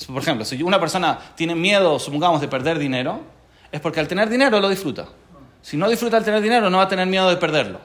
Por 0.08 0.22
ejemplo, 0.22 0.46
si 0.46 0.62
una 0.64 0.80
persona 0.80 1.20
tiene 1.36 1.56
miedo, 1.56 2.00
supongamos, 2.00 2.40
de 2.40 2.48
perder 2.48 2.80
dinero, 2.80 3.20
es 3.72 3.82
porque 3.82 4.00
al 4.00 4.08
tener 4.08 4.30
dinero 4.30 4.60
lo 4.60 4.70
disfruta. 4.70 5.08
Si 5.62 5.76
no 5.76 5.90
disfruta 5.90 6.18
al 6.18 6.24
tener 6.24 6.42
dinero, 6.42 6.70
no 6.70 6.78
va 6.78 6.84
a 6.84 6.88
tener 6.88 7.08
miedo 7.08 7.30
de 7.30 7.36
perderlo. 7.36 7.80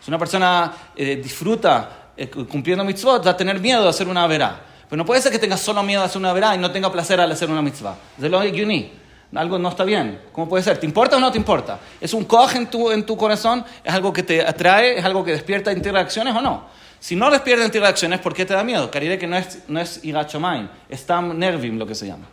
Si 0.00 0.10
una 0.10 0.18
persona 0.18 0.72
eh, 0.96 1.20
disfruta 1.22 2.10
eh, 2.16 2.28
cumpliendo 2.28 2.84
mitzvot, 2.84 3.24
va 3.24 3.30
a 3.30 3.36
tener 3.36 3.60
miedo 3.60 3.82
de 3.82 3.88
hacer 3.88 4.08
una 4.08 4.26
verá. 4.26 4.71
Pero 4.92 5.04
no 5.04 5.06
puede 5.06 5.22
ser 5.22 5.32
que 5.32 5.38
tenga 5.38 5.56
solo 5.56 5.82
miedo 5.82 6.02
de 6.02 6.06
hacer 6.06 6.18
una 6.18 6.34
verá 6.34 6.54
y 6.54 6.58
no 6.58 6.70
tenga 6.70 6.92
placer 6.92 7.18
al 7.18 7.32
hacer 7.32 7.48
una 7.48 7.62
mitzvah. 7.62 7.96
De 8.18 8.28
lo 8.28 8.44
yuní 8.44 8.92
algo 9.34 9.58
no 9.58 9.70
está 9.70 9.84
bien. 9.84 10.20
¿Cómo 10.32 10.46
puede 10.46 10.62
ser? 10.62 10.76
¿Te 10.76 10.84
importa 10.84 11.16
o 11.16 11.18
no 11.18 11.32
te 11.32 11.38
importa? 11.38 11.78
¿Es 11.98 12.12
un 12.12 12.26
coge 12.26 12.58
en 12.58 12.66
tu, 12.66 12.90
en 12.90 13.06
tu 13.06 13.16
corazón? 13.16 13.64
¿Es 13.82 13.90
algo 13.90 14.12
que 14.12 14.22
te 14.22 14.46
atrae? 14.46 14.98
¿Es 14.98 15.04
algo 15.06 15.24
que 15.24 15.30
despierta 15.30 15.72
interacciones 15.72 16.36
o 16.36 16.42
no? 16.42 16.66
Si 17.00 17.16
no 17.16 17.30
despierta 17.30 17.64
interacciones, 17.64 18.20
¿por 18.20 18.34
qué 18.34 18.44
te 18.44 18.52
da 18.52 18.62
miedo? 18.62 18.90
Cariré 18.90 19.18
que 19.18 19.26
no 19.26 19.38
es, 19.38 19.60
no 19.66 19.80
es 19.80 20.04
igachomain, 20.04 20.68
es 20.90 21.06
tam 21.06 21.38
nervim 21.38 21.78
lo 21.78 21.86
que 21.86 21.94
se 21.94 22.08
llama. 22.08 22.26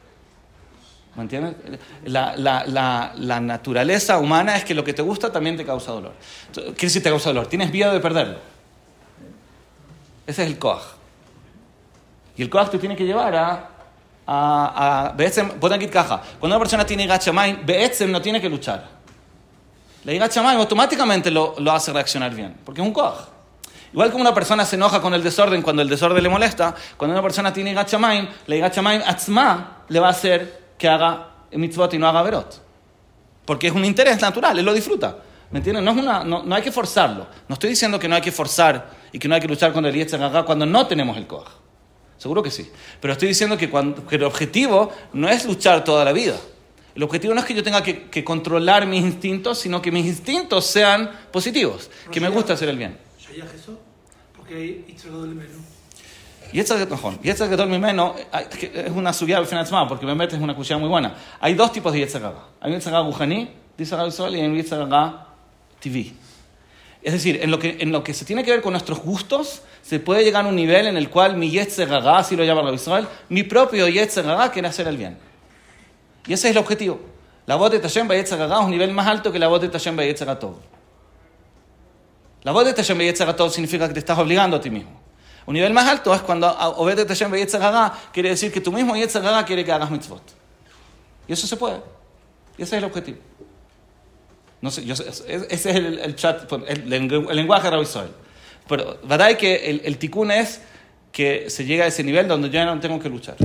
¿Me 1.16 1.22
entiendes? 1.22 1.56
La, 2.08 2.36
la, 2.36 2.66
la, 2.68 3.13
la, 3.16 3.39
naturaleza 3.39 4.18
humana 4.18 4.58
es 4.58 4.66
que 4.66 4.74
lo 4.74 4.84
que 4.84 4.92
te 4.92 5.01
gusta 5.01 5.32
también 5.32 5.56
te 5.56 5.63
causa 5.63 5.94
dolor. 5.94 6.12
¿Qué 6.75 6.88
decir 6.88 7.01
te 7.01 7.10
causa 7.10 7.30
dolor? 7.30 7.48
Tienes 7.48 7.72
miedo 7.72 7.94
de 7.94 8.01
perderlo. 8.01 8.39
Ese 10.28 10.44
es 10.44 10.50
el 10.50 10.60
koach. 10.60 10.99
Y 12.39 12.41
el 12.41 12.50
koach 12.50 12.69
te 12.69 12.77
tiene 12.77 12.96
que 12.96 13.03
llevar 13.03 13.36
a 13.36 13.69
a, 14.25 15.13
caja. 15.91 16.22
Cuando 16.39 16.55
una 16.55 16.60
persona 16.60 16.86
tiene 16.86 17.05
gachamain, 17.05 17.65
Beetzem 17.65 18.10
no 18.10 18.22
tiene 18.22 18.39
que 18.39 18.48
luchar. 18.48 18.88
La 20.05 20.13
gachamain 20.13 20.58
automáticamente 20.58 21.31
lo, 21.31 21.55
lo, 21.60 21.74
hace 21.74 21.91
reaccionar 21.91 22.34
bien, 22.34 22.55
porque 22.63 22.79
es 22.79 22.88
un 22.88 22.93
koach. 22.93 23.27
Igual 23.91 24.10
como 24.10 24.22
una 24.22 24.34
persona 24.34 24.63
se 24.63 24.77
enoja 24.77 25.01
con 25.01 25.13
el 25.13 25.22
desorden 25.22 25.62
cuando 25.62 25.81
el 25.81 25.89
desorden 25.89 26.24
le 26.24 26.29
molesta, 26.29 26.74
cuando 26.96 27.13
una 27.13 27.22
persona 27.22 27.51
tiene 27.51 27.74
gachamain, 27.74 28.29
la 28.48 28.55
gachamain 28.55 29.01
atzma 29.05 29.84
le 29.89 30.00
va 30.00 30.08
a 30.08 30.12
hacer 30.12 30.75
que 30.77 30.88
haga 30.88 31.27
mitzvot 31.51 31.93
y 31.93 31.98
no 31.98 32.08
haga 32.08 32.22
verot. 32.22 32.62
Porque 33.43 33.67
es 33.67 33.74
un 33.74 33.84
interés 33.84 34.22
natural, 34.22 34.58
él 34.58 34.63
lo 34.63 34.74
disfruta. 34.74 35.17
¿Me 35.51 35.58
entiendes? 35.58 35.84
No, 35.84 35.91
es 35.91 35.98
una, 35.98 36.24
no, 36.24 36.43
no, 36.43 36.55
hay 36.55 36.62
que 36.62 36.72
forzarlo. 36.72 37.27
No 37.50 37.53
estoy 37.55 37.72
diciendo 37.72 38.00
que 38.00 38.08
no 38.08 38.15
hay 38.15 38.22
que 38.22 38.31
forzar 38.31 38.91
y 39.12 39.19
que 39.19 39.27
no 39.27 39.36
hay 39.36 39.41
que 39.41 39.48
luchar 39.50 39.74
con 39.74 39.86
el 39.86 39.93
Yetzer 39.93 40.22
cuando 40.46 40.65
no 40.65 40.88
tenemos 40.88 41.17
el 41.17 41.27
koach. 41.27 41.59
Seguro 42.20 42.44
que 42.44 42.52
sí. 42.52 42.70
Pero 43.02 43.14
estoy 43.14 43.30
diciendo 43.30 43.58
que, 43.58 43.70
cuando, 43.70 44.04
el 44.12 44.24
objetivo 44.24 44.92
no 45.14 45.28
es 45.30 45.46
luchar 45.46 45.84
toda 45.84 46.06
la 46.06 46.12
vida. 46.12 46.38
El 46.94 47.04
objetivo 47.04 47.34
no 47.34 47.40
es 47.40 47.46
que 47.46 47.54
yo 47.54 47.64
tenga 47.64 47.82
que, 47.82 48.24
controlar 48.24 48.86
mis 48.86 49.02
instintos, 49.02 49.58
sino 49.58 49.82
que 49.82 49.92
mis 49.92 50.06
instintos 50.06 50.66
sean 50.66 51.10
positivos, 51.32 51.90
que 52.12 52.20
me 52.20 52.30
gusta 52.30 52.54
hacer 52.54 52.68
el 52.70 52.78
bien. 52.78 52.98
Y 56.52 56.60
esta 56.60 56.76
y 57.24 57.30
esta 57.30 57.48
que 57.48 58.72
es 58.74 58.92
una 58.92 59.14
subida 59.14 59.38
al 59.38 59.46
final 59.46 59.66
porque 59.88 60.06
me 60.06 60.16
metes 60.16 60.36
en 60.36 60.44
una 60.44 60.56
cuchilla 60.56 60.78
muy 60.78 60.90
buena. 60.90 61.16
Hay 61.40 61.54
dos 61.54 61.72
tipos 61.72 61.94
de 61.94 62.00
Yetzagá. 62.00 62.34
Hay 62.60 62.72
un 62.72 62.78
Yetzagá 62.78 63.00
Gujani, 63.02 63.50
dice 63.78 63.96
Sol, 64.12 64.36
y 64.36 64.42
hay 64.42 64.48
un 64.48 64.56
Yetzagá 64.56 65.28
TV. 65.80 66.12
Es 67.01 67.13
decir, 67.13 67.39
en 67.41 67.50
lo, 67.50 67.60
que, 67.60 67.77
en 67.79 67.91
lo 67.91 68.03
que 68.03 68.13
se 68.13 68.25
tiene 68.25 68.44
que 68.44 68.51
ver 68.51 68.62
con 68.62 68.74
nuestros 68.74 69.00
gustos, 69.00 69.62
se 69.82 70.00
puede 70.00 70.24
llegar 70.24 70.46
a 70.46 70.50
un 70.50 70.56
nivel 70.56 70.88
en 70.88 70.98
el 70.98 71.10
cual 71.10 71.38
mi 71.38 71.50
Yetzer 71.50 71.89
si 72.25 72.36
lo 72.36 72.44
llama 72.44 72.62
la 72.62 72.74
Israel, 72.74 73.08
mi 73.29 73.44
propio 73.44 73.88
Yetzer 73.88 74.25
quiere 74.51 74.68
hacer 74.68 74.88
el 74.88 74.98
bien. 74.98 75.18
Y 76.27 76.34
ese 76.34 76.50
es 76.50 76.56
el 76.56 76.58
objetivo. 76.58 77.00
La 77.46 77.56
voz 77.56 77.72
de 77.72 77.79
Tashem 77.79 78.08
Yetzer 78.10 78.41
es 78.41 78.51
un 78.60 78.70
nivel 78.70 78.91
más 78.91 79.08
alto 79.08 79.32
que 79.32 79.39
la 79.39 79.48
voz 79.48 79.62
de 79.62 79.70
Tashem 79.70 79.98
Yetzer 79.98 80.27
La 82.44 82.51
voz 82.51 82.65
de 82.65 82.74
Tashem 82.74 83.00
Yetzer 83.00 83.34
significa 83.50 83.88
que 83.88 83.94
te 83.94 84.00
estás 84.00 84.20
obligando 84.20 84.58
a 84.58 84.62
ti 84.62 84.70
mismo. 84.70 85.00
Un 85.46 85.53
nivel 85.53 85.74
más 85.74 85.88
alto 85.88 86.13
es 86.13 86.22
cuando 86.22 86.48
Obed 86.77 86.98
de 86.98 87.06
Tashem 87.06 87.34
Yetzer 87.34 87.62
quiere 88.12 88.29
decir 88.29 88.51
que 88.51 88.60
tu 88.60 88.74
mismo 88.74 88.96
Yetzer 88.96 89.24
quiere 89.46 89.63
que 89.63 89.72
hagas 89.72 89.89
mitzvot. 89.89 90.22
Y 91.29 91.34
eso 91.34 91.48
se 91.48 91.56
puede. 91.56 91.82
Y 92.58 92.63
ese 92.63 92.75
es 92.75 92.84
el 92.84 92.89
objetivo. 92.89 93.20
No 94.62 94.72
sé, 94.72 94.86
yo 94.86 94.94
ese 94.94 95.50
es 95.50 95.66
el, 95.66 96.00
el 96.00 96.16
chat, 96.16 96.46
pues, 96.46 96.63
el, 96.68 96.89
lenguaje 96.89 97.70
de 97.70 97.72
Rabbi 97.72 97.88
Pero 98.68 99.00
verdad 99.04 99.38
que 99.38 99.70
el, 99.70 99.82
el 99.86 99.98
tikkun 99.98 100.32
es 100.32 100.62
que 101.12 101.50
se 101.50 101.66
llega 101.66 101.86
a 101.86 101.88
ese 101.88 102.04
nivel 102.04 102.28
donde 102.28 102.50
yo 102.50 102.56
ya 102.56 102.66
no 102.66 102.80
tengo 102.80 103.00
que 103.00 103.10
luchar. 103.10 103.38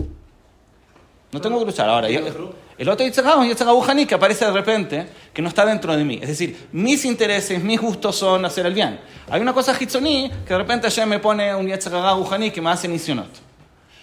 No 1.34 1.40
tengo 1.40 1.58
que 1.58 1.64
luchar. 1.64 1.88
Ahora, 1.88 2.08
el 2.08 2.88
otro 2.88 3.04
Yitzhak 3.04 3.98
es 3.98 4.06
que 4.06 4.14
aparece 4.14 4.44
de 4.44 4.52
repente, 4.52 5.06
que 5.32 5.42
no 5.42 5.48
está 5.48 5.66
dentro 5.66 5.96
de 5.96 6.04
mí. 6.04 6.20
Es 6.22 6.28
decir, 6.28 6.68
mis 6.70 7.04
intereses, 7.04 7.60
mis 7.60 7.80
gustos 7.80 8.16
son 8.16 8.44
hacer 8.44 8.66
el 8.66 8.74
bien. 8.74 9.00
Hay 9.28 9.40
una 9.40 9.52
cosa 9.52 9.76
Hitzoní 9.78 10.30
que 10.46 10.52
de 10.52 10.58
repente 10.58 10.86
ayer 10.86 11.06
me 11.06 11.18
pone 11.18 11.52
un 11.54 11.66
Yitzhak 11.66 12.52
que 12.52 12.60
me 12.60 12.70
hace 12.70 12.86
nisionot. 12.86 13.30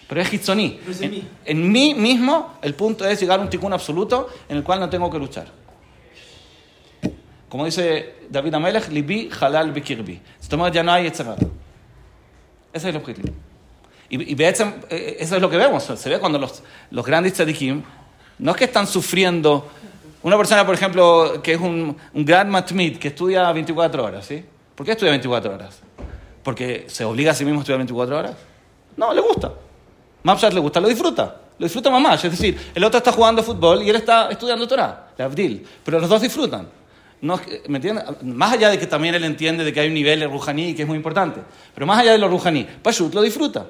Pero 0.08 0.20
es 0.20 0.30
Hitzoní. 0.30 0.78
En, 1.00 1.28
en, 1.46 1.72
mí 1.72 1.94
mismo, 1.94 2.58
el 2.60 2.74
punto 2.74 3.06
es 3.06 3.18
llegar 3.18 3.38
a 3.38 3.42
un 3.42 3.48
tikkun 3.48 3.72
absoluto 3.72 4.28
en 4.46 4.58
el 4.58 4.62
cual 4.62 4.80
no 4.80 4.90
tengo 4.90 5.10
que 5.10 5.18
luchar. 5.18 5.46
Como 7.52 7.66
dice 7.66 8.14
David 8.30 8.54
Amelech, 8.54 8.88
libi 8.88 9.28
halal 9.38 9.72
bikirbi. 9.72 10.18
ya 10.72 10.82
no 10.82 10.90
hay 10.90 11.06
Ese 11.06 11.22
es 12.72 12.84
el 12.84 12.96
objetivo. 12.96 13.28
Y, 14.08 14.32
y 14.32 14.42
eso 14.42 14.72
es 15.20 15.30
lo 15.32 15.50
que 15.50 15.58
vemos. 15.58 15.82
Se 15.84 16.08
ve 16.08 16.18
cuando 16.18 16.38
los, 16.38 16.62
los 16.90 17.04
grandes 17.04 17.34
tzadikim, 17.34 17.82
no 18.38 18.52
es 18.52 18.56
que 18.56 18.64
están 18.64 18.86
sufriendo. 18.86 19.68
Una 20.22 20.38
persona, 20.38 20.64
por 20.64 20.74
ejemplo, 20.74 21.42
que 21.42 21.52
es 21.52 21.60
un, 21.60 21.94
un 22.14 22.24
gran 22.24 22.48
matmid, 22.48 22.96
que 22.96 23.08
estudia 23.08 23.52
24 23.52 24.02
horas, 24.02 24.24
¿sí? 24.24 24.42
¿Por 24.74 24.86
qué 24.86 24.92
estudia 24.92 25.10
24 25.10 25.52
horas? 25.52 25.80
¿Porque 26.42 26.86
se 26.88 27.04
obliga 27.04 27.32
a 27.32 27.34
sí 27.34 27.44
mismo 27.44 27.60
a 27.60 27.62
estudiar 27.64 27.80
24 27.80 28.18
horas? 28.18 28.34
No, 28.96 29.12
le 29.12 29.20
gusta. 29.20 29.52
Mapshat 30.22 30.54
le 30.54 30.60
gusta, 30.60 30.80
lo 30.80 30.88
disfruta. 30.88 31.36
Lo 31.58 31.66
disfruta 31.66 31.90
mamá. 31.90 32.14
Es 32.14 32.22
decir, 32.22 32.72
el 32.74 32.82
otro 32.82 32.96
está 32.96 33.12
jugando 33.12 33.42
fútbol 33.42 33.82
y 33.82 33.90
él 33.90 33.96
está 33.96 34.30
estudiando 34.30 34.66
Torah, 34.66 35.08
Abdil. 35.18 35.66
Pero 35.84 36.00
los 36.00 36.08
dos 36.08 36.22
disfrutan. 36.22 36.80
No, 37.22 37.40
¿Me 37.68 37.78
entiendes? 37.78 38.04
Más 38.24 38.52
allá 38.52 38.68
de 38.68 38.80
que 38.80 38.88
también 38.88 39.14
él 39.14 39.22
entiende 39.22 39.62
de 39.62 39.72
que 39.72 39.78
hay 39.78 39.86
un 39.86 39.94
nivel 39.94 40.18
de 40.18 40.26
Rujaní 40.26 40.74
que 40.74 40.82
es 40.82 40.88
muy 40.88 40.96
importante. 40.96 41.40
Pero 41.72 41.86
más 41.86 42.00
allá 42.00 42.10
de 42.12 42.18
lo 42.18 42.26
Rujaní, 42.26 42.64
Pashut 42.82 43.14
lo 43.14 43.22
disfruta. 43.22 43.68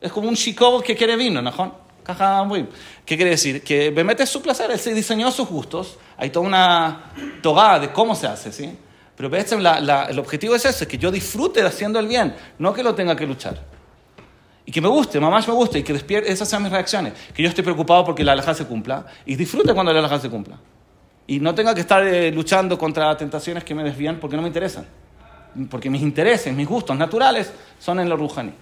Es 0.00 0.10
como 0.10 0.30
un 0.30 0.34
chico 0.36 0.80
que 0.80 0.96
quiere 0.96 1.16
vino, 1.16 1.42
¿no? 1.42 1.52
¿Qué 3.04 3.16
quiere 3.16 3.32
decir? 3.32 3.62
Que 3.62 3.90
mete 3.90 4.24
su 4.24 4.40
placer, 4.40 4.70
él 4.70 4.78
se 4.78 4.94
diseñó 4.94 5.30
sus 5.30 5.46
gustos. 5.48 5.98
Hay 6.16 6.30
toda 6.30 6.46
una 6.46 7.12
togada 7.42 7.80
de 7.80 7.92
cómo 7.92 8.14
se 8.14 8.26
hace, 8.26 8.50
¿sí? 8.50 8.74
Pero 9.14 9.30
el 9.36 10.18
objetivo 10.18 10.54
es 10.54 10.64
ese, 10.64 10.88
que 10.88 10.96
yo 10.96 11.10
disfrute 11.10 11.60
haciendo 11.62 11.98
el 11.98 12.06
bien, 12.06 12.34
no 12.58 12.72
que 12.72 12.82
lo 12.82 12.94
tenga 12.94 13.14
que 13.14 13.26
luchar. 13.26 13.62
Y 14.64 14.72
que 14.72 14.80
me 14.80 14.88
guste, 14.88 15.20
mamá 15.20 15.40
me 15.46 15.52
guste, 15.52 15.80
y 15.80 15.82
que 15.82 15.92
despierte, 15.92 16.32
esas 16.32 16.48
sean 16.48 16.62
mis 16.62 16.72
reacciones. 16.72 17.12
Que 17.34 17.42
yo 17.42 17.50
esté 17.50 17.62
preocupado 17.62 18.02
porque 18.04 18.24
la 18.24 18.32
alhaja 18.32 18.54
se 18.54 18.64
cumpla, 18.64 19.04
y 19.26 19.36
disfrute 19.36 19.74
cuando 19.74 19.92
la 19.92 19.98
alhaja 19.98 20.18
se 20.18 20.30
cumpla 20.30 20.58
y 21.26 21.40
no 21.40 21.54
tenga 21.54 21.74
que 21.74 21.80
estar 21.80 22.06
eh, 22.06 22.30
luchando 22.30 22.78
contra 22.78 23.16
tentaciones 23.16 23.64
que 23.64 23.74
me 23.74 23.82
desvían 23.82 24.18
porque 24.20 24.36
no 24.36 24.42
me 24.42 24.48
interesan. 24.48 24.86
Porque 25.70 25.90
mis 25.90 26.02
intereses, 26.02 26.54
mis 26.54 26.68
gustos 26.68 26.96
naturales 26.96 27.52
son 27.78 28.00
en 28.00 28.08
lo 28.08 28.16
rujani. 28.16 28.52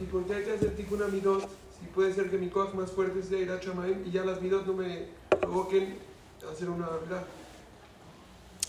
¿y 0.00 0.04
por 0.04 0.24
qué 0.26 0.34
hay 0.34 0.44
que 0.44 0.52
hacer 0.52 0.76
tikkun 0.76 1.00
midot? 1.12 1.48
Si 1.78 1.86
puede 1.94 2.12
ser 2.12 2.30
que 2.30 2.38
mi 2.38 2.48
koach 2.48 2.74
más 2.74 2.90
fuerte 2.90 3.22
sea 3.22 3.38
ir 3.38 3.50
a 3.50 3.58
y 4.06 4.10
ya 4.10 4.24
las 4.24 4.40
midot 4.40 4.66
no 4.66 4.74
me 4.74 5.06
provoquen 5.40 5.96
hacer 6.50 6.70
una 6.70 6.86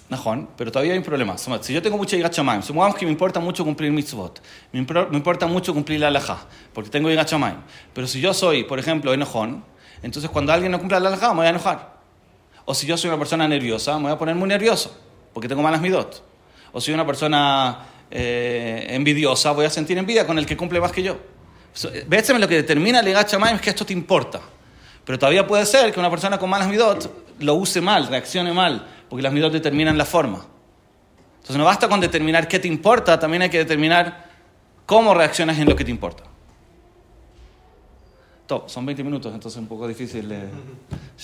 Najón, 0.09 0.49
pero 0.57 0.73
todavía 0.73 0.91
hay 0.91 0.97
un 0.97 1.05
problema. 1.05 1.37
Si 1.37 1.73
yo 1.73 1.81
tengo 1.81 1.97
mucha 1.97 2.17
Irachamayim, 2.17 2.61
supongamos 2.61 2.97
que 2.97 3.05
me 3.05 3.11
importa 3.13 3.39
mucho 3.39 3.63
cumplir 3.63 3.93
mitzvot, 3.93 4.41
me, 4.73 4.79
importa 4.79 5.47
mucho 5.47 5.73
cumplir 5.73 6.01
la 6.01 6.07
alajá, 6.07 6.39
porque 6.73 6.89
tengo 6.89 7.09
Irachamayim. 7.09 7.59
Pero 7.93 8.07
si 8.07 8.19
yo 8.19 8.33
soy, 8.33 8.65
por 8.65 8.77
ejemplo, 8.77 9.13
enojón, 9.13 9.63
entonces 10.03 10.29
cuando 10.29 10.51
alguien 10.51 10.73
no 10.73 10.79
cumple 10.79 10.99
la 10.99 11.07
alajá, 11.07 11.29
me 11.29 11.37
voy 11.37 11.45
a 11.45 11.51
enojar. 11.51 12.00
O 12.65 12.73
si 12.73 12.87
yo 12.87 12.97
soy 12.97 13.09
una 13.09 13.17
persona 13.17 13.47
nerviosa, 13.47 13.97
me 13.97 14.03
voy 14.03 14.11
a 14.11 14.17
poner 14.17 14.35
muy 14.35 14.47
nervioso, 14.47 14.95
porque 15.33 15.47
tengo 15.47 15.61
malas 15.61 15.81
midot. 15.81 16.23
O 16.71 16.79
si 16.79 16.85
soy 16.85 16.93
una 16.93 17.05
persona 17.05 17.79
eh, 18.09 18.87
envidiosa, 18.89 19.51
voy 19.51 19.65
a 19.65 19.69
sentir 19.69 19.97
envidia 19.97 20.25
con 20.27 20.37
el 20.37 20.45
que 20.45 20.55
cumple 20.55 20.79
más 20.79 20.91
que 20.91 21.03
yo. 21.03 21.17
Vétseme 22.07 22.39
lo 22.39 22.47
que 22.47 22.55
determina 22.55 22.99
el 22.99 23.07
Egachamay 23.07 23.55
es 23.55 23.61
que 23.61 23.69
esto 23.69 23.85
te 23.85 23.93
importa. 23.93 24.41
Pero 25.05 25.17
todavía 25.17 25.47
puede 25.47 25.65
ser 25.65 25.91
que 25.91 25.99
una 25.99 26.09
persona 26.09 26.37
con 26.37 26.49
malas 26.49 26.67
midot 26.67 27.11
lo 27.39 27.55
use 27.55 27.81
mal, 27.81 28.07
reaccione 28.07 28.53
mal, 28.53 28.85
porque 29.09 29.23
las 29.23 29.33
midot 29.33 29.51
determinan 29.51 29.97
la 29.97 30.05
forma. 30.05 30.45
Entonces 31.35 31.57
no 31.57 31.65
basta 31.65 31.89
con 31.89 31.99
determinar 31.99 32.47
qué 32.47 32.59
te 32.59 32.67
importa, 32.67 33.19
también 33.19 33.41
hay 33.41 33.49
que 33.49 33.57
determinar 33.57 34.29
cómo 34.85 35.13
reaccionas 35.13 35.57
en 35.57 35.67
lo 35.67 35.75
que 35.75 35.83
te 35.83 35.91
importa. 35.91 36.23
Top, 38.45 38.69
son 38.69 38.85
20 38.85 39.03
minutos, 39.03 39.33
entonces 39.33 39.57
es 39.57 39.61
un 39.61 39.67
poco 39.67 39.87
difícil. 39.87 40.31
Eh, 40.31 40.49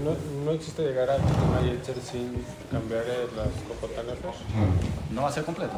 no, 0.08 0.44
no 0.44 0.50
existe 0.52 0.82
llegar 0.82 1.10
a 1.10 1.16
Tikkun 1.16 1.64
Yetzer 1.64 1.96
sin 2.00 2.44
cambiar 2.70 3.04
eh, 3.06 3.28
las 3.36 3.48
copotanefes. 3.68 4.36
No 5.10 5.22
va 5.22 5.28
a 5.28 5.32
ser 5.32 5.44
completo. 5.44 5.74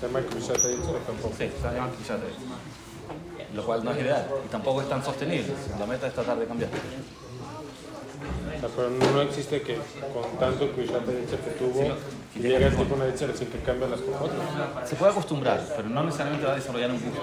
Se 0.00 0.06
llama 0.06 0.20
o 0.20 0.92
tampoco. 1.06 1.34
Sí, 1.36 1.50
se 1.60 1.74
llama 1.74 1.90
Kishat 1.98 2.20
Lo 3.54 3.64
cual 3.64 3.84
no 3.84 3.92
es 3.92 4.00
ideal 4.00 4.26
y 4.44 4.48
tampoco 4.48 4.82
es 4.82 4.88
tan 4.88 5.04
sostenible. 5.04 5.52
La 5.78 5.86
meta 5.86 6.06
es 6.06 6.14
tratar 6.14 6.38
de 6.38 6.46
cambiar. 6.46 6.70
Sea, 8.62 8.70
pero 8.76 8.90
no 8.90 9.22
existe 9.22 9.60
que 9.62 9.74
con 10.14 10.38
tanto 10.38 10.70
Krushat 10.70 11.02
Yetzer 11.04 11.40
que 11.40 11.50
tuvo, 11.58 11.82
que 12.32 12.38
llegue 12.40 12.64
al 12.66 12.76
Tikkun 12.76 13.00
Yetzer 13.06 13.36
sin 13.36 13.48
que 13.48 13.58
cambie 13.58 13.88
las 13.88 14.00
copotas. 14.00 14.38
Se 14.88 14.94
puede 14.94 15.10
acostumbrar, 15.10 15.60
pero 15.76 15.88
no 15.88 16.04
necesariamente 16.04 16.46
va 16.46 16.52
a 16.52 16.56
desarrollar 16.56 16.90
un 16.92 17.00
gusto. 17.00 17.22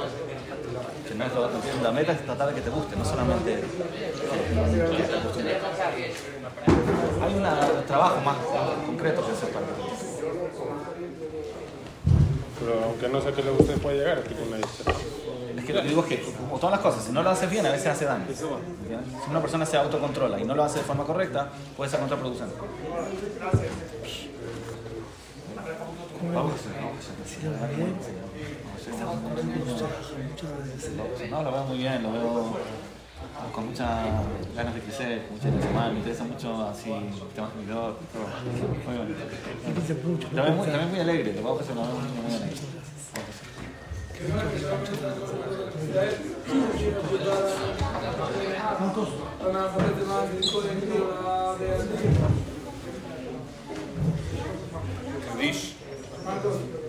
Que 1.07 1.15
no 1.15 1.23
es 1.25 1.33
lo- 1.33 1.49
la 1.83 1.91
meta 1.93 2.11
es 2.11 2.25
tratar 2.25 2.49
de 2.49 2.55
que 2.55 2.61
te 2.61 2.69
guste, 2.69 2.95
no 2.97 3.05
solamente 3.05 3.55
que 3.55 4.97
que 4.97 5.03
te 5.03 5.17
acostumbre. 5.17 5.57
Hay 7.23 7.33
una- 7.33 7.59
un 7.79 7.85
trabajo 7.87 8.19
más 8.21 8.35
concreto 8.85 9.25
que 9.25 9.31
hacer 9.31 9.49
para 9.49 9.65
que. 9.65 9.71
Pero 12.59 12.83
aunque 12.83 13.07
no 13.07 13.21
sé 13.21 13.31
qué 13.31 13.43
le 13.43 13.51
guste, 13.51 13.73
puede 13.77 13.97
llegar 13.99 14.17
al 14.17 14.23
Tikkun 14.25 14.49
Yetzer. 14.59 14.93
Es 14.93 14.98
que 15.69 15.75
lo 15.75 15.81
que 15.83 15.89
digo 15.89 16.01
es 16.01 16.07
que, 16.07 16.33
como 16.33 16.57
todas 16.57 16.71
las 16.71 16.79
cosas, 16.79 17.03
si 17.03 17.11
no 17.11 17.21
lo 17.21 17.29
haces 17.29 17.49
bien, 17.49 17.63
a 17.63 17.69
veces 17.69 17.87
hace 17.87 18.05
daño. 18.05 18.25
Si 18.33 19.29
una 19.29 19.39
persona 19.39 19.65
se 19.65 19.77
autocontrola 19.77 20.39
y 20.39 20.43
no 20.43 20.55
lo 20.55 20.63
hace 20.63 20.79
de 20.79 20.85
forma 20.85 21.03
correcta, 21.03 21.49
puede 21.77 21.91
ser 21.91 21.99
contraproducente. 21.99 22.55
No, 31.29 31.43
lo 31.43 31.51
veo 31.51 31.63
muy 31.65 31.77
bien, 31.77 32.01
lo 32.01 32.11
veo 32.13 32.57
con 33.53 33.67
muchas 33.67 33.89
ganas 34.55 34.73
de 34.73 34.81
crecer, 34.81 35.27
con 35.27 35.35
mucha 35.37 35.49
intensidad, 35.49 35.91
me 35.91 35.99
interesa 35.99 36.23
mucho 36.23 36.67
así 36.67 36.89
temas 37.35 37.55
de 37.55 37.63
y 37.63 37.67
todo. 37.67 37.95
Muy 38.87 38.95
bien. 38.97 39.15
También 40.35 40.57
muy, 40.57 40.67
también 40.67 40.89
muy 40.89 40.99
alegre, 40.99 41.33
lo 41.33 41.43
veo 41.43 41.55
muy 41.55 42.35
alegre. 42.35 42.78
Vamos 44.21 44.37
a 44.37 44.47
hacer. 45.99 46.19
¿Cuántos? 56.25 56.88